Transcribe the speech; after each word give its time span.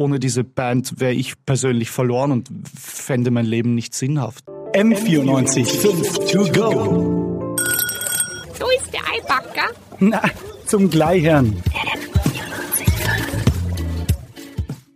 ohne 0.00 0.18
diese 0.18 0.44
Band 0.44 0.98
wäre 0.98 1.12
ich 1.12 1.34
persönlich 1.44 1.90
verloren 1.90 2.32
und 2.32 2.48
fände 2.74 3.30
mein 3.30 3.44
Leben 3.44 3.74
nicht 3.74 3.92
sinnhaft. 3.92 4.46
M94 4.72 5.66
5 5.66 6.18
to 6.30 6.38
go. 6.58 7.54
So 8.58 8.66
ist 8.78 8.90
der 8.94 9.02
Eibacker. 9.12 9.74
Na, 9.98 10.22
zum 10.64 10.88
Gleichern. 10.88 11.62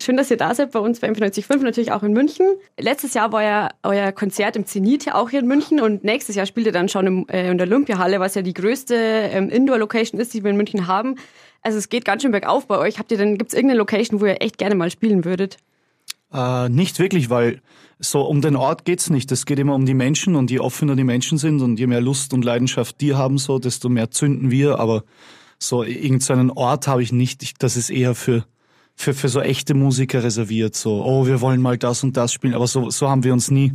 Schön, 0.00 0.16
dass 0.16 0.30
ihr 0.30 0.36
da 0.38 0.54
seid 0.54 0.72
bei 0.72 0.78
uns 0.78 1.00
bei 1.00 1.08
M945, 1.08 1.62
natürlich 1.62 1.92
auch 1.92 2.02
in 2.02 2.12
München. 2.12 2.46
Letztes 2.78 3.12
Jahr 3.14 3.32
war 3.32 3.42
ja 3.42 3.68
euer 3.82 4.12
Konzert 4.12 4.56
im 4.56 4.64
Zenit 4.64 5.04
ja 5.04 5.14
auch 5.16 5.28
hier 5.30 5.40
in 5.40 5.46
München 5.46 5.80
und 5.80 6.04
nächstes 6.04 6.34
Jahr 6.34 6.46
spielt 6.46 6.66
ihr 6.66 6.72
dann 6.72 6.88
schon 6.88 7.06
im, 7.06 7.28
äh, 7.28 7.50
in 7.50 7.58
der 7.58 7.66
Olympiahalle, 7.66 8.20
was 8.20 8.34
ja 8.34 8.42
die 8.42 8.54
größte 8.54 8.94
ähm, 8.94 9.50
Indoor-Location 9.50 10.20
ist, 10.20 10.32
die 10.32 10.42
wir 10.44 10.50
in 10.50 10.56
München 10.56 10.86
haben. 10.86 11.16
Also 11.64 11.78
es 11.78 11.88
geht 11.88 12.04
ganz 12.04 12.22
schön 12.22 12.30
bergauf 12.30 12.66
bei 12.66 12.78
euch. 12.78 12.98
Habt 12.98 13.10
ihr 13.10 13.18
denn, 13.18 13.38
gibt's 13.38 13.54
irgendeine 13.54 13.78
Location, 13.78 14.20
wo 14.20 14.26
ihr 14.26 14.40
echt 14.40 14.58
gerne 14.58 14.74
mal 14.74 14.90
spielen 14.90 15.24
würdet? 15.24 15.56
Äh, 16.32 16.68
nicht 16.68 16.98
wirklich, 16.98 17.30
weil 17.30 17.62
so 17.98 18.20
um 18.20 18.42
den 18.42 18.54
Ort 18.54 18.84
geht's 18.84 19.08
nicht. 19.08 19.32
Es 19.32 19.46
geht 19.46 19.58
immer 19.58 19.74
um 19.74 19.86
die 19.86 19.94
Menschen 19.94 20.36
und 20.36 20.50
je 20.50 20.58
offener 20.58 20.94
die 20.94 21.04
Menschen 21.04 21.38
sind 21.38 21.62
und 21.62 21.78
je 21.78 21.86
mehr 21.86 22.02
Lust 22.02 22.34
und 22.34 22.44
Leidenschaft 22.44 23.00
die 23.00 23.14
haben, 23.14 23.38
so 23.38 23.58
desto 23.58 23.88
mehr 23.88 24.10
zünden 24.10 24.50
wir. 24.50 24.78
Aber 24.78 25.04
so 25.58 25.82
irgendeinen 25.82 26.50
Ort 26.50 26.86
habe 26.86 27.02
ich 27.02 27.12
nicht. 27.12 27.42
Ich, 27.42 27.54
das 27.54 27.76
ist 27.78 27.88
eher 27.88 28.14
für 28.14 28.44
für 28.94 29.14
für 29.14 29.28
so 29.28 29.40
echte 29.40 29.72
Musiker 29.72 30.22
reserviert. 30.22 30.76
So, 30.76 31.02
oh, 31.02 31.26
wir 31.26 31.40
wollen 31.40 31.62
mal 31.62 31.78
das 31.78 32.04
und 32.04 32.16
das 32.16 32.32
spielen. 32.32 32.54
Aber 32.54 32.66
so 32.66 32.90
so 32.90 33.08
haben 33.08 33.24
wir 33.24 33.32
uns 33.32 33.50
nie 33.50 33.72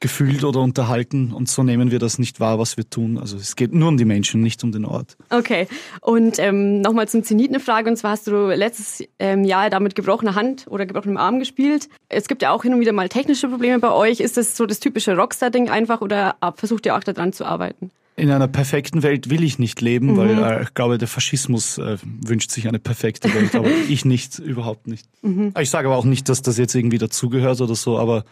gefühlt 0.00 0.44
oder 0.44 0.60
unterhalten 0.60 1.32
und 1.32 1.48
so 1.48 1.62
nehmen 1.62 1.90
wir 1.90 1.98
das 1.98 2.18
nicht 2.18 2.40
wahr, 2.40 2.58
was 2.58 2.76
wir 2.76 2.88
tun. 2.88 3.18
Also 3.18 3.36
es 3.36 3.56
geht 3.56 3.72
nur 3.72 3.88
um 3.88 3.96
die 3.96 4.04
Menschen, 4.04 4.42
nicht 4.42 4.62
um 4.62 4.72
den 4.72 4.84
Ort. 4.84 5.16
Okay. 5.30 5.66
Und 6.00 6.38
ähm, 6.38 6.80
nochmal 6.80 7.08
zum 7.08 7.24
Zenit 7.24 7.50
eine 7.50 7.60
Frage. 7.60 7.90
Und 7.90 7.96
zwar 7.96 8.12
hast 8.12 8.26
du 8.26 8.48
letztes 8.48 9.04
ähm, 9.18 9.44
Jahr 9.44 9.70
da 9.70 9.80
mit 9.80 9.94
gebrochener 9.94 10.34
Hand 10.34 10.66
oder 10.68 10.86
gebrochenem 10.86 11.16
Arm 11.16 11.38
gespielt. 11.38 11.88
Es 12.08 12.28
gibt 12.28 12.42
ja 12.42 12.50
auch 12.50 12.62
hin 12.62 12.74
und 12.74 12.80
wieder 12.80 12.92
mal 12.92 13.08
technische 13.08 13.48
Probleme 13.48 13.78
bei 13.78 13.90
euch. 13.90 14.20
Ist 14.20 14.36
das 14.36 14.56
so 14.56 14.66
das 14.66 14.80
typische 14.80 15.16
Rockstar-Ding 15.16 15.70
einfach 15.70 16.00
oder 16.00 16.36
versucht 16.56 16.86
ihr 16.86 16.96
auch 16.96 17.04
daran 17.04 17.32
zu 17.32 17.44
arbeiten? 17.44 17.90
In 18.18 18.30
einer 18.30 18.48
perfekten 18.48 19.02
Welt 19.02 19.28
will 19.28 19.44
ich 19.44 19.58
nicht 19.58 19.82
leben, 19.82 20.12
mhm. 20.12 20.16
weil 20.16 20.38
äh, 20.38 20.62
ich 20.62 20.72
glaube, 20.72 20.96
der 20.96 21.06
Faschismus 21.06 21.76
äh, 21.76 21.98
wünscht 22.02 22.50
sich 22.50 22.66
eine 22.66 22.78
perfekte 22.78 23.32
Welt, 23.34 23.54
aber 23.54 23.68
ich 23.88 24.06
nicht, 24.06 24.38
überhaupt 24.38 24.86
nicht. 24.86 25.06
Mhm. 25.20 25.52
Ich 25.60 25.68
sage 25.68 25.88
aber 25.88 25.98
auch 25.98 26.06
nicht, 26.06 26.30
dass 26.30 26.40
das 26.40 26.56
jetzt 26.56 26.74
irgendwie 26.74 26.96
dazugehört 26.96 27.60
oder 27.60 27.74
so, 27.74 27.98
aber 27.98 28.24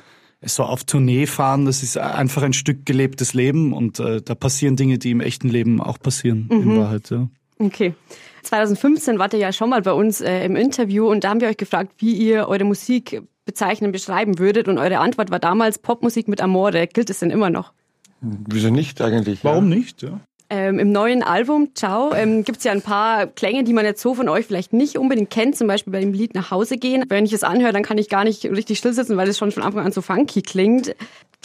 so 0.43 0.65
auf 0.65 0.85
Tournee 0.85 1.27
fahren, 1.27 1.65
das 1.65 1.83
ist 1.83 1.97
einfach 1.97 2.43
ein 2.43 2.53
Stück 2.53 2.85
gelebtes 2.85 3.35
Leben 3.35 3.73
und 3.73 4.01
äh, 4.01 4.21
da 4.23 4.35
passieren 4.35 4.77
Dinge, 4.77 4.99
die 4.99 5.11
im 5.11 5.21
echten 5.21 5.49
Leben 5.49 5.81
auch 5.81 5.99
passieren, 5.99 6.49
mhm. 6.51 6.63
in 6.63 6.79
Wahrheit. 6.79 7.11
Ja. 7.11 7.29
Okay. 7.59 7.95
2015 8.43 9.19
wart 9.19 9.33
ihr 9.33 9.39
ja 9.39 9.53
schon 9.53 9.71
mal 9.71 9.83
bei 9.83 9.93
uns 9.93 10.21
äh, 10.21 10.45
im 10.45 10.57
Interview 10.57 11.09
und 11.09 11.25
da 11.25 11.31
haben 11.31 11.41
wir 11.41 11.49
euch 11.49 11.57
gefragt, 11.57 11.93
wie 11.99 12.13
ihr 12.13 12.49
eure 12.49 12.65
Musik 12.65 13.23
bezeichnen, 13.45 13.93
beschreiben 13.93 14.39
würdet 14.39 14.69
und 14.69 14.79
eure 14.79 14.99
Antwort 14.99 15.31
war 15.31 15.39
damals 15.39 15.79
Popmusik 15.79 16.29
mit 16.29 16.41
Amore. 16.41 16.87
Gilt 16.87 17.11
es 17.11 17.21
denn 17.21 17.31
immer 17.31 17.51
noch? 17.51 17.73
Wieso 18.21 18.71
nicht 18.71 19.01
eigentlich? 19.01 19.45
Warum 19.45 19.71
ja? 19.71 19.77
nicht? 19.77 20.03
Ja. 20.03 20.21
Ähm, 20.51 20.79
Im 20.79 20.93
neuen 20.93 21.23
Album 21.23 21.71
Ciao 21.75 22.13
ähm, 22.15 22.45
gibt 22.45 22.59
es 22.59 22.65
ja 22.65 22.73
ein 22.73 22.83
paar 22.83 23.27
Klänge, 23.27 23.65
die 23.65 23.73
man 23.73 23.85
jetzt 23.85 24.03
so 24.03 24.15
von 24.15 24.29
euch 24.29 24.47
vielleicht 24.47 24.73
nicht 24.73 24.99
unbedingt 24.99 25.31
kennt, 25.31 25.57
zum 25.57 25.67
Beispiel 25.67 25.93
bei 25.93 26.01
dem 26.01 26.13
Lied 26.13 26.35
Nach 26.35 26.51
Hause 26.51 26.77
gehen. 26.77 27.05
Wenn 27.09 27.25
ich 27.25 27.33
es 27.33 27.43
anhöre, 27.43 27.73
dann 27.73 27.83
kann 27.83 27.99
ich 27.99 28.09
gar 28.09 28.25
nicht 28.25 28.45
richtig 28.45 28.79
still 28.79 28.93
sitzen, 28.93 29.17
weil 29.17 29.29
es 29.29 29.39
schon 29.39 29.53
von 29.53 29.63
Anfang 29.63 29.87
an 29.87 29.93
so 29.93 30.03
funky 30.03 30.43
klingt. 30.43 30.95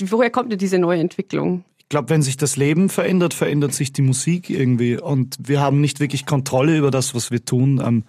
Woher 0.01 0.29
kommt 0.29 0.51
denn 0.51 0.59
diese 0.59 0.79
neue 0.79 0.99
Entwicklung? 0.99 1.63
Ich 1.89 1.91
glaube, 1.91 2.09
wenn 2.09 2.21
sich 2.21 2.37
das 2.37 2.55
Leben 2.55 2.87
verändert, 2.89 3.33
verändert 3.33 3.73
sich 3.73 3.91
die 3.91 4.03
Musik 4.03 4.51
irgendwie. 4.51 4.99
Und 4.99 5.37
wir 5.41 5.59
haben 5.59 5.81
nicht 5.81 5.99
wirklich 5.99 6.27
Kontrolle 6.27 6.77
über 6.77 6.91
das, 6.91 7.15
was 7.15 7.31
wir 7.31 7.43
tun. 7.43 7.81
Ähm, 7.83 8.03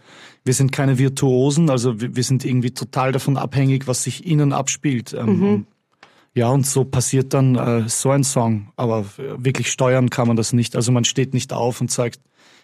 wir 0.45 0.53
sind 0.53 0.71
keine 0.71 0.99
Virtuosen, 0.99 1.71
also 1.71 2.01
wir, 2.01 2.15
wir, 2.15 2.23
sind 2.23 2.45
irgendwie 2.45 2.73
total 2.73 3.13
davon 3.13 3.39
abhängig, 3.39 3.87
was 3.87 4.03
sich 4.03 4.27
innen 4.27 4.53
abspielt. 4.53 5.15
Ähm, 5.15 5.41
mhm. 5.41 5.67
Ja, 6.35 6.49
und 6.49 6.67
so 6.67 6.85
passiert 6.85 7.35
dann 7.35 7.57
äh, 7.57 7.89
so 7.89 8.11
ein 8.11 8.25
Song. 8.25 8.73
Aber 8.77 9.05
wirklich 9.17 9.71
steuern 9.71 10.11
kann 10.11 10.29
man 10.29 10.37
das 10.37 10.53
nicht. 10.53 10.77
Also 10.77 10.93
man 10.93 11.05
steht 11.05 11.35
nicht 11.35 11.53
auf 11.53 11.81
und 11.81 11.91
sagt, 11.91 12.21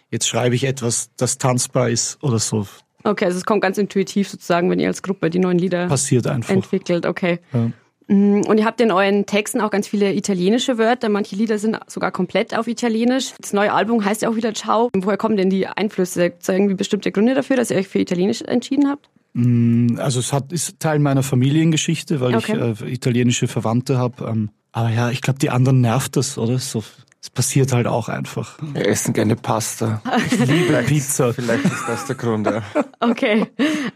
jetzt 0.09 0.27
schreibe 0.27 0.55
ich 0.55 0.63
etwas, 0.63 1.09
das 1.17 1.37
tanzbar 1.37 1.89
ist 1.89 2.21
oder 2.23 2.39
so. 2.39 2.65
Okay, 3.03 3.25
also 3.25 3.37
es 3.37 3.45
kommt 3.45 3.61
ganz 3.61 3.77
intuitiv 3.77 4.29
sozusagen, 4.29 4.69
wenn 4.69 4.79
ihr 4.79 4.87
als 4.87 5.03
Gruppe 5.03 5.29
die 5.29 5.39
neuen 5.39 5.59
Lieder 5.59 5.87
passiert 5.87 6.27
einfach. 6.27 6.53
entwickelt. 6.53 7.05
Okay. 7.05 7.39
Ja. 7.53 7.71
Mm, 8.07 8.41
und 8.47 8.57
ihr 8.57 8.65
habt 8.65 8.79
in 8.81 8.91
euren 8.91 9.25
Texten 9.25 9.61
auch 9.61 9.69
ganz 9.69 9.87
viele 9.87 10.13
italienische 10.13 10.77
Wörter. 10.77 11.09
Manche 11.09 11.35
Lieder 11.35 11.57
sind 11.57 11.77
sogar 11.87 12.11
komplett 12.11 12.57
auf 12.57 12.67
Italienisch. 12.67 13.33
Das 13.39 13.53
neue 13.53 13.73
Album 13.73 14.03
heißt 14.03 14.21
ja 14.21 14.29
auch 14.29 14.35
wieder 14.35 14.53
Ciao. 14.53 14.89
Woher 14.95 15.17
kommen 15.17 15.37
denn 15.37 15.49
die 15.49 15.67
Einflüsse? 15.67 16.29
Gibt 16.29 16.43
es 16.43 16.49
irgendwie 16.49 16.75
bestimmte 16.75 17.11
Gründe 17.11 17.33
dafür, 17.33 17.57
dass 17.57 17.69
ihr 17.69 17.77
euch 17.77 17.87
für 17.87 17.99
Italienisch 17.99 18.41
entschieden 18.41 18.89
habt? 18.89 19.09
Mm, 19.37 19.99
also 19.99 20.19
es 20.19 20.33
hat, 20.33 20.51
ist 20.51 20.79
Teil 20.79 20.97
meiner 20.97 21.21
Familiengeschichte, 21.21 22.19
weil 22.21 22.35
okay. 22.35 22.71
ich 22.73 22.81
äh, 22.81 22.91
italienische 22.91 23.47
Verwandte 23.47 23.99
habe. 23.99 24.25
Ähm, 24.25 24.49
aber 24.71 24.89
ja, 24.89 25.11
ich 25.11 25.21
glaube, 25.21 25.37
die 25.37 25.51
anderen 25.51 25.79
nervt 25.79 26.15
das, 26.15 26.39
oder? 26.39 26.57
So, 26.57 26.83
es 27.21 27.29
passiert 27.29 27.71
halt 27.71 27.85
auch 27.85 28.09
einfach. 28.09 28.57
Wir 28.73 28.87
essen 28.87 29.13
gerne 29.13 29.35
Pasta. 29.35 30.01
Ich 30.25 30.39
liebe 30.47 30.81
Pizza. 30.87 31.35
Vielleicht 31.35 31.65
ist 31.65 31.87
das 31.87 32.05
der 32.07 32.15
Grund, 32.15 32.47
ja. 32.47 32.63
Okay, 32.99 33.45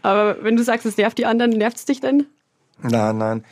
aber 0.02 0.36
wenn 0.44 0.54
du 0.54 0.62
sagst, 0.62 0.86
es 0.86 0.96
nervt 0.96 1.18
die 1.18 1.26
anderen, 1.26 1.50
nervt 1.50 1.76
es 1.76 1.86
dich 1.86 2.00
denn? 2.00 2.26
Nein, 2.80 3.18
nein. 3.18 3.44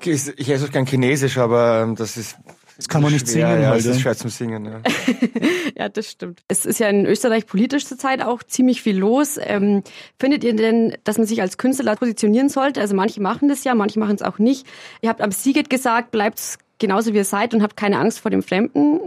Ich 0.00 0.48
esse 0.48 0.64
auch 0.64 0.70
gern 0.70 0.86
Chinesisch, 0.86 1.36
aber 1.36 1.82
ähm, 1.82 1.96
das 1.96 2.16
ist 2.16 2.36
das 2.76 2.88
kann 2.88 3.02
man 3.02 3.12
nicht 3.12 3.28
schwer, 3.28 3.48
singen. 3.48 3.62
Ja, 3.62 3.68
halt, 3.70 3.78
das 3.78 3.86
ist 3.86 4.00
schwer 4.02 4.16
zum 4.16 4.30
Singen. 4.30 4.64
Ja. 4.66 4.80
ja, 5.76 5.88
das 5.88 6.10
stimmt. 6.10 6.42
Es 6.48 6.66
ist 6.66 6.78
ja 6.78 6.88
in 6.88 7.06
Österreich 7.06 7.46
politisch 7.46 7.86
zurzeit 7.86 8.22
auch 8.22 8.42
ziemlich 8.42 8.82
viel 8.82 8.98
los. 8.98 9.38
Ähm, 9.42 9.82
findet 10.18 10.44
ihr 10.44 10.54
denn, 10.54 10.96
dass 11.04 11.16
man 11.16 11.26
sich 11.26 11.40
als 11.40 11.56
Künstler 11.56 11.96
positionieren 11.96 12.48
sollte? 12.48 12.80
Also 12.80 12.94
manche 12.94 13.22
machen 13.22 13.48
das 13.48 13.64
ja, 13.64 13.74
manche 13.74 13.98
machen 13.98 14.16
es 14.16 14.22
auch 14.22 14.38
nicht. 14.38 14.66
Ihr 15.00 15.08
habt 15.08 15.22
am 15.22 15.32
Sieget 15.32 15.70
gesagt, 15.70 16.10
bleibt 16.10 16.58
genauso 16.78 17.12
wie 17.14 17.18
ihr 17.18 17.24
seid 17.24 17.54
und 17.54 17.62
habt 17.62 17.76
keine 17.76 17.98
Angst 17.98 18.20
vor 18.20 18.30
dem 18.30 18.42
Fremden. 18.42 19.00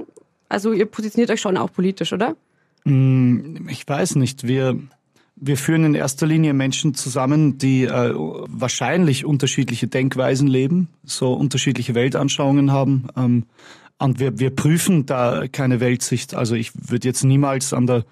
Also 0.48 0.74
ihr 0.74 0.88
positioniert 0.88 1.30
euch 1.30 1.42
schon 1.42 1.56
auch 1.56 1.72
politisch, 1.72 2.12
oder? 2.12 2.36
Mm, 2.86 3.68
ich 3.70 3.88
weiß 3.88 4.16
nicht. 4.16 4.48
Wir 4.48 4.80
wir 5.42 5.58
führen 5.58 5.86
in 5.86 5.96
erster 5.96 6.28
Linie 6.28 6.54
Menschen 6.54 6.94
zusammen, 6.94 7.58
die 7.58 7.84
äh, 7.84 8.14
wahrscheinlich 8.16 9.26
unterschiedliche 9.26 9.88
Denkweisen 9.88 10.48
leben, 10.48 10.90
so 11.04 11.34
unterschiedliche 11.34 11.96
Weltanschauungen 11.96 12.72
haben. 12.72 13.08
Ähm, 13.16 13.44
und 13.98 14.20
wir, 14.20 14.40
wir 14.40 14.56
prüfen 14.56 15.06
da 15.06 15.48
keine 15.52 15.80
Weltsicht. 15.80 16.34
Also 16.34 16.56
ich 16.56 16.72
würde 16.76 17.08
jetzt 17.08 17.24
niemals 17.24 17.74
an 17.74 17.88
der 17.88 18.06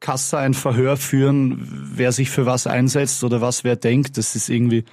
Kasse 0.00 0.38
ein 0.38 0.54
Verhör 0.54 0.96
führen, 0.96 1.90
wer 1.94 2.12
sich 2.12 2.30
für 2.30 2.46
was 2.46 2.66
einsetzt 2.66 3.22
oder 3.24 3.40
was 3.40 3.64
wer 3.64 3.76
denkt. 3.76 4.18
Das 4.18 4.34
ist 4.36 4.48
irgendwie, 4.48 4.84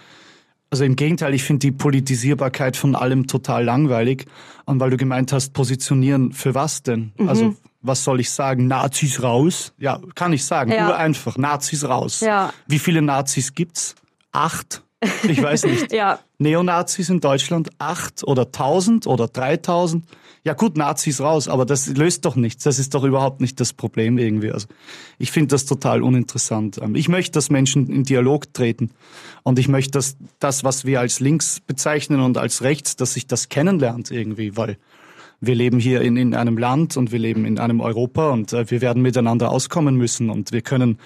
also 0.69 0.83
im 0.83 0.95
Gegenteil, 0.95 1.33
ich 1.33 1.43
finde 1.43 1.59
die 1.59 1.71
Politisierbarkeit 1.71 2.77
von 2.77 2.95
allem 2.95 3.27
total 3.27 3.63
langweilig. 3.63 4.25
Und 4.65 4.79
weil 4.79 4.91
du 4.91 4.97
gemeint 4.97 5.33
hast, 5.33 5.53
positionieren, 5.53 6.31
für 6.31 6.53
was 6.55 6.83
denn? 6.83 7.11
Mhm. 7.17 7.29
Also 7.29 7.55
was 7.81 8.03
soll 8.03 8.19
ich 8.19 8.29
sagen? 8.29 8.67
Nazis 8.67 9.23
raus? 9.23 9.73
Ja, 9.77 9.99
kann 10.15 10.33
ich 10.33 10.45
sagen. 10.45 10.71
Ja. 10.71 10.85
Nur 10.85 10.97
einfach. 10.97 11.37
Nazis 11.37 11.83
raus. 11.83 12.19
Ja. 12.21 12.53
Wie 12.67 12.79
viele 12.79 13.01
Nazis 13.01 13.53
gibt's? 13.53 13.95
Acht? 14.31 14.83
Ich 15.23 15.41
weiß 15.41 15.65
nicht. 15.65 15.91
ja. 15.93 16.19
Neonazis 16.39 17.09
in 17.09 17.21
Deutschland? 17.21 17.69
Acht 17.77 18.23
oder 18.25 18.51
tausend 18.51 19.07
oder 19.07 19.27
dreitausend? 19.27 20.05
Ja 20.45 20.53
gut, 20.53 20.77
Nazis 20.77 21.19
raus, 21.19 21.47
aber 21.47 21.65
das 21.65 21.87
löst 21.87 22.23
doch 22.25 22.35
nichts. 22.35 22.63
Das 22.63 22.79
ist 22.79 22.93
doch 22.93 23.03
überhaupt 23.03 23.41
nicht 23.41 23.59
das 23.59 23.73
Problem 23.73 24.17
irgendwie. 24.17 24.51
Also 24.51 24.67
ich 25.17 25.31
finde 25.31 25.49
das 25.49 25.65
total 25.65 26.01
uninteressant. 26.01 26.79
Ähm, 26.81 26.95
ich 26.95 27.09
möchte, 27.09 27.33
dass 27.33 27.49
Menschen 27.49 27.89
in 27.89 28.03
Dialog 28.03 28.53
treten 28.53 28.91
und 29.43 29.59
ich 29.59 29.67
möchte, 29.67 29.91
dass 29.91 30.17
das, 30.39 30.63
was 30.63 30.85
wir 30.85 31.01
als 31.01 31.19
links 31.19 31.59
bezeichnen 31.59 32.21
und 32.21 32.37
als 32.37 32.61
rechts, 32.61 32.95
dass 32.95 33.13
sich 33.13 33.27
das 33.27 33.49
kennenlernt 33.49 34.11
irgendwie, 34.11 34.55
weil 34.55 34.77
wir 35.41 35.55
leben 35.55 35.79
hier 35.79 36.01
in, 36.01 36.17
in 36.17 36.35
einem 36.35 36.57
Land 36.57 36.97
und 36.97 37.11
wir 37.11 37.19
leben 37.19 37.45
in 37.45 37.59
einem 37.59 37.81
Europa 37.81 38.29
und 38.31 38.53
äh, 38.53 38.69
wir 38.69 38.81
werden 38.81 39.01
miteinander 39.01 39.51
auskommen 39.51 39.95
müssen 39.95 40.29
und 40.29 40.51
wir 40.51 40.61
können 40.61 40.99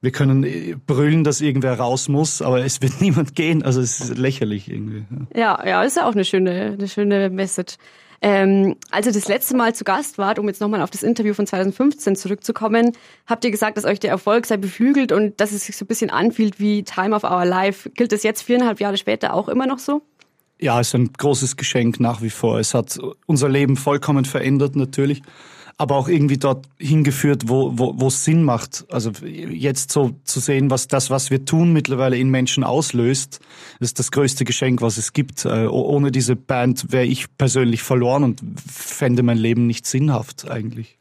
wir 0.00 0.12
können 0.12 0.44
äh, 0.44 0.76
brüllen, 0.86 1.24
dass 1.24 1.40
irgendwer 1.40 1.78
raus 1.78 2.08
muss, 2.08 2.42
aber 2.42 2.64
es 2.64 2.82
wird 2.82 3.00
niemand 3.00 3.34
gehen. 3.34 3.62
Also 3.62 3.80
es 3.80 4.00
ist 4.00 4.18
lächerlich 4.18 4.70
irgendwie. 4.70 5.04
Ja, 5.34 5.64
ja, 5.66 5.82
ist 5.82 5.96
ja 5.96 6.06
auch 6.08 6.12
eine 6.12 6.24
schöne, 6.24 6.76
eine 6.78 6.88
schöne 6.88 7.30
Message. 7.30 7.76
Ähm, 8.22 8.76
als 8.90 9.06
ihr 9.06 9.12
das 9.12 9.28
letzte 9.28 9.56
Mal 9.56 9.74
zu 9.74 9.84
Gast 9.84 10.16
wart, 10.16 10.38
um 10.38 10.48
jetzt 10.48 10.60
nochmal 10.60 10.80
auf 10.80 10.90
das 10.90 11.02
Interview 11.02 11.34
von 11.34 11.46
2015 11.46 12.16
zurückzukommen, 12.16 12.92
habt 13.26 13.44
ihr 13.44 13.50
gesagt, 13.50 13.76
dass 13.76 13.84
euch 13.84 14.00
der 14.00 14.10
Erfolg 14.10 14.46
sei 14.46 14.56
beflügelt 14.56 15.12
und 15.12 15.38
dass 15.40 15.52
es 15.52 15.66
sich 15.66 15.76
so 15.76 15.84
ein 15.84 15.88
bisschen 15.88 16.10
anfühlt 16.10 16.58
wie 16.58 16.82
Time 16.82 17.14
of 17.14 17.24
Our 17.24 17.44
Life. 17.44 17.90
Gilt 17.90 18.12
das 18.12 18.22
jetzt 18.22 18.42
viereinhalb 18.42 18.80
Jahre 18.80 18.96
später 18.96 19.34
auch 19.34 19.48
immer 19.48 19.66
noch 19.66 19.78
so? 19.78 20.02
Ja, 20.58 20.80
ist 20.80 20.94
ein 20.94 21.12
großes 21.12 21.56
Geschenk 21.56 22.00
nach 22.00 22.22
wie 22.22 22.30
vor. 22.30 22.58
Es 22.58 22.72
hat 22.72 22.98
unser 23.26 23.48
Leben 23.48 23.76
vollkommen 23.76 24.24
verändert 24.24 24.74
natürlich, 24.74 25.22
aber 25.76 25.96
auch 25.96 26.08
irgendwie 26.08 26.38
dort 26.38 26.66
hingeführt, 26.78 27.48
wo, 27.48 27.78
wo, 27.78 27.94
wo 27.98 28.06
es 28.06 28.24
Sinn 28.24 28.42
macht. 28.42 28.86
Also 28.90 29.12
jetzt 29.22 29.92
so 29.92 30.18
zu 30.24 30.40
sehen, 30.40 30.70
was 30.70 30.88
das, 30.88 31.10
was 31.10 31.30
wir 31.30 31.44
tun, 31.44 31.74
mittlerweile 31.74 32.16
in 32.16 32.30
Menschen 32.30 32.64
auslöst, 32.64 33.40
ist 33.80 33.98
das 33.98 34.10
größte 34.10 34.46
Geschenk, 34.46 34.80
was 34.80 34.96
es 34.96 35.12
gibt. 35.12 35.44
Äh, 35.44 35.66
ohne 35.66 36.10
diese 36.10 36.36
Band 36.36 36.90
wäre 36.90 37.04
ich 37.04 37.26
persönlich 37.36 37.82
verloren 37.82 38.24
und 38.24 38.40
fände 38.66 39.22
mein 39.22 39.38
Leben 39.38 39.66
nicht 39.66 39.86
sinnhaft 39.86 40.50
eigentlich. 40.50 40.96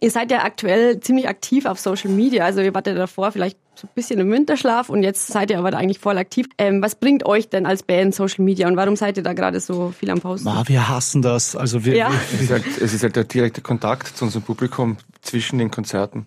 Ihr 0.00 0.10
seid 0.10 0.30
ja 0.30 0.44
aktuell 0.44 1.00
ziemlich 1.00 1.28
aktiv 1.28 1.64
auf 1.64 1.78
Social 1.78 2.10
Media. 2.10 2.44
Also 2.44 2.60
ihr 2.60 2.74
wart 2.74 2.86
ja 2.86 2.94
davor 2.94 3.32
vielleicht 3.32 3.56
so 3.74 3.86
ein 3.86 3.90
bisschen 3.94 4.20
im 4.20 4.30
Winterschlaf 4.30 4.88
und 4.88 5.02
jetzt 5.02 5.26
seid 5.28 5.50
ihr 5.50 5.58
aber 5.58 5.70
da 5.70 5.78
eigentlich 5.78 5.98
voll 5.98 6.16
aktiv. 6.18 6.46
Ähm, 6.58 6.82
was 6.82 6.94
bringt 6.94 7.24
euch 7.26 7.48
denn 7.48 7.66
als 7.66 7.82
Band 7.82 8.14
Social 8.14 8.44
Media 8.44 8.68
und 8.68 8.76
warum 8.76 8.96
seid 8.96 9.16
ihr 9.16 9.22
da 9.22 9.32
gerade 9.32 9.60
so 9.60 9.92
viel 9.98 10.10
am 10.10 10.20
Posten? 10.20 10.48
Ah, 10.48 10.64
wir 10.66 10.88
hassen 10.88 11.22
das. 11.22 11.56
Also 11.56 11.84
wir, 11.84 11.94
Ja. 11.96 12.10
wir, 12.10 12.18
Es 12.34 12.40
ist, 12.42 12.50
halt, 12.50 12.64
es 12.80 12.94
ist 12.94 13.02
halt 13.02 13.16
der 13.16 13.24
direkte 13.24 13.60
Kontakt 13.62 14.16
zu 14.16 14.24
unserem 14.24 14.42
Publikum 14.44 14.96
zwischen 15.22 15.58
den 15.58 15.70
Konzerten. 15.70 16.26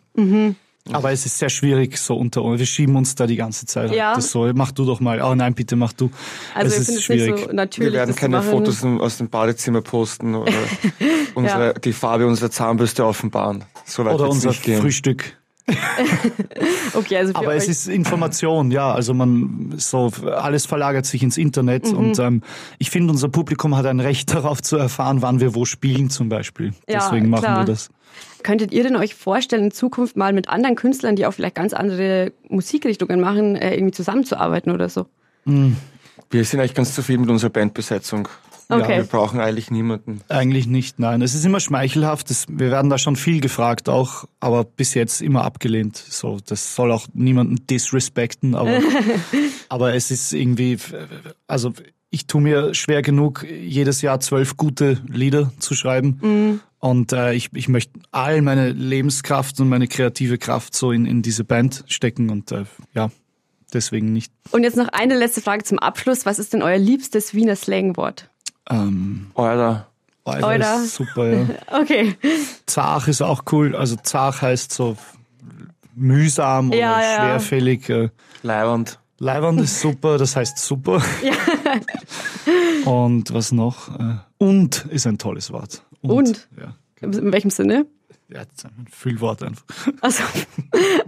Aber 0.91 1.11
es 1.11 1.25
ist 1.25 1.37
sehr 1.37 1.49
schwierig 1.49 1.97
so 1.97 2.15
unter 2.15 2.43
uns. 2.43 2.59
Wir 2.59 2.65
schieben 2.65 2.95
uns 2.95 3.15
da 3.15 3.27
die 3.27 3.35
ganze 3.35 3.65
Zeit. 3.65 3.93
Ja. 3.93 4.15
Das 4.15 4.31
so, 4.31 4.49
mach 4.53 4.71
du 4.71 4.85
doch 4.85 4.99
mal. 4.99 5.21
Oh 5.21 5.35
nein, 5.35 5.53
bitte 5.53 5.75
mach 5.75 5.93
du. 5.93 6.09
also 6.53 6.75
es 6.75 6.89
ist 6.89 7.03
schwierig. 7.03 7.35
nicht 7.35 7.45
so 7.47 7.53
natürlich. 7.53 7.93
Wir 7.93 7.99
werden 7.99 8.15
keine 8.15 8.37
machen. 8.37 8.49
Fotos 8.49 8.83
aus 8.83 9.17
dem 9.17 9.29
Badezimmer 9.29 9.81
posten 9.81 10.35
oder 10.35 10.53
unsere, 11.35 11.73
die 11.75 11.93
Farbe 11.93 12.27
unserer 12.27 12.51
Zahnbürste 12.51 13.05
offenbaren. 13.05 13.63
So 13.85 14.05
weit 14.05 14.15
Oder 14.15 14.29
unser 14.29 14.49
nicht 14.49 14.63
gehen. 14.63 14.81
Frühstück. 14.81 15.38
Okay, 16.93 17.17
also 17.17 17.33
für 17.33 17.39
Aber 17.39 17.47
euch. 17.49 17.57
es 17.57 17.67
ist 17.67 17.87
Information, 17.87 18.71
ja. 18.71 18.91
Also 18.93 19.13
man 19.13 19.73
so 19.77 20.11
alles 20.25 20.65
verlagert 20.65 21.05
sich 21.05 21.23
ins 21.23 21.37
Internet 21.37 21.91
Mhm. 21.91 21.97
und 21.97 22.19
ähm, 22.19 22.41
ich 22.77 22.89
finde, 22.89 23.11
unser 23.11 23.29
Publikum 23.29 23.75
hat 23.75 23.85
ein 23.85 23.99
Recht 23.99 24.33
darauf 24.33 24.61
zu 24.61 24.77
erfahren, 24.77 25.21
wann 25.21 25.39
wir 25.39 25.55
wo 25.55 25.65
spielen 25.65 26.09
zum 26.09 26.29
Beispiel. 26.29 26.73
Ja, 26.89 26.99
Deswegen 26.99 27.29
machen 27.29 27.43
klar. 27.43 27.59
wir 27.59 27.65
das. 27.65 27.89
Könntet 28.43 28.71
ihr 28.71 28.83
denn 28.83 28.95
euch 28.95 29.15
vorstellen, 29.15 29.65
in 29.65 29.71
Zukunft 29.71 30.15
mal 30.17 30.33
mit 30.33 30.49
anderen 30.49 30.75
Künstlern, 30.75 31.15
die 31.15 31.25
auch 31.25 31.31
vielleicht 31.31 31.55
ganz 31.55 31.73
andere 31.73 32.31
Musikrichtungen 32.47 33.19
machen, 33.19 33.55
äh, 33.55 33.73
irgendwie 33.75 33.91
zusammenzuarbeiten 33.93 34.71
oder 34.71 34.89
so? 34.89 35.05
Wir 35.45 36.45
sind 36.45 36.59
eigentlich 36.59 36.73
ganz 36.75 36.93
zufrieden 36.95 37.21
mit 37.21 37.29
unserer 37.29 37.49
Bandbesetzung. 37.49 38.27
Okay. 38.71 38.97
Wir 38.97 39.03
brauchen 39.03 39.39
eigentlich 39.39 39.71
niemanden. 39.71 40.21
Eigentlich 40.29 40.67
nicht, 40.67 40.99
nein. 40.99 41.23
Es 41.23 41.33
ist 41.33 41.43
immer 41.43 41.59
schmeichelhaft. 41.59 42.29
Das, 42.29 42.45
wir 42.47 42.69
werden 42.69 42.91
da 42.91 42.99
schon 42.99 43.15
viel 43.15 43.41
gefragt 43.41 43.89
auch, 43.89 44.25
aber 44.39 44.63
bis 44.63 44.93
jetzt 44.93 45.21
immer 45.21 45.43
abgelehnt. 45.43 45.97
So, 45.97 46.37
das 46.45 46.75
soll 46.75 46.91
auch 46.91 47.07
niemanden 47.13 47.65
disrespekten, 47.67 48.53
aber, 48.53 48.79
aber 49.69 49.95
es 49.95 50.11
ist 50.11 50.33
irgendwie, 50.33 50.77
also 51.47 51.73
ich 52.11 52.27
tue 52.27 52.41
mir 52.41 52.75
schwer 52.75 53.01
genug, 53.01 53.43
jedes 53.49 54.03
Jahr 54.03 54.19
zwölf 54.19 54.55
gute 54.55 55.01
Lieder 55.07 55.51
zu 55.57 55.73
schreiben. 55.73 56.61
Und 56.79 57.11
äh, 57.11 57.33
ich, 57.33 57.49
ich 57.53 57.69
möchte 57.69 57.99
all 58.11 58.41
meine 58.41 58.71
Lebenskraft 58.71 59.59
und 59.59 59.69
meine 59.69 59.87
kreative 59.87 60.37
Kraft 60.37 60.75
so 60.75 60.91
in, 60.91 61.05
in 61.05 61.21
diese 61.21 61.43
Band 61.43 61.83
stecken 61.87 62.29
und 62.29 62.51
äh, 62.51 62.65
ja, 62.93 63.11
deswegen 63.73 64.13
nicht. 64.13 64.31
Und 64.51 64.63
jetzt 64.63 64.77
noch 64.77 64.87
eine 64.89 65.17
letzte 65.17 65.41
Frage 65.41 65.63
zum 65.63 65.79
Abschluss. 65.79 66.25
Was 66.25 66.39
ist 66.39 66.53
denn 66.53 66.61
euer 66.61 66.77
liebstes 66.77 67.33
Wiener 67.33 67.55
Slangwort? 67.55 68.28
Ähm, 68.69 69.31
Euer 69.35 69.85
Alter, 70.25 70.47
Oder? 70.47 70.75
ist 70.83 70.93
super, 70.95 71.27
ja. 71.27 71.45
Okay. 71.81 72.15
Zach 72.67 73.07
ist 73.07 73.21
auch 73.21 73.43
cool. 73.51 73.75
Also 73.75 73.95
Zach 74.03 74.41
heißt 74.43 74.71
so 74.71 74.95
mühsam 75.95 76.69
oder 76.69 76.77
Ja, 76.77 77.01
ja, 77.01 77.07
ja. 77.09 77.15
schwerfällig. 77.39 77.89
Äh, 77.89 78.09
Leiband. 78.43 78.99
Leiwand 79.17 79.59
ist 79.59 79.81
super, 79.81 80.17
das 80.17 80.35
heißt 80.35 80.57
super. 80.59 81.01
Und 82.85 83.33
was 83.33 83.51
noch? 83.51 83.89
Äh, 83.99 84.15
Und 84.37 84.85
ist 84.91 85.07
ein 85.07 85.17
tolles 85.17 85.51
Wort. 85.51 85.83
Und? 86.01 86.47
Ja, 86.59 86.73
In 87.01 87.31
welchem 87.31 87.49
Sinne? 87.49 87.85
ja 88.31 88.43
das 88.45 88.53
ist 88.59 88.65
ein 88.65 88.85
Füllwort 88.91 89.41
einfach. 89.43 89.65
Also, 90.01 90.23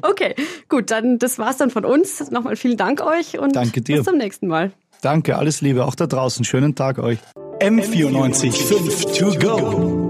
okay, 0.02 0.36
gut, 0.68 0.90
dann 0.92 1.20
das 1.20 1.38
war's 1.40 1.58
dann 1.58 1.70
von 1.70 1.86
uns. 1.86 2.32
Nochmal 2.32 2.56
vielen 2.56 2.78
Dank 2.78 3.02
euch 3.02 3.38
und 3.40 3.56
Danke 3.56 3.82
dir. 3.82 3.98
bis 3.98 4.06
zum 4.06 4.18
nächsten 4.18 4.48
Mal. 4.48 4.72
Danke, 5.02 5.38
alles 5.38 5.62
Liebe, 5.62 5.86
auch 5.86 5.96
da 5.96 6.08
draußen. 6.08 6.44
Schönen 6.44 6.76
Tag 6.76 6.98
euch. 7.00 7.20
M94 7.62 8.92
5 8.92 9.14
to 9.14 9.38
go. 9.38 10.01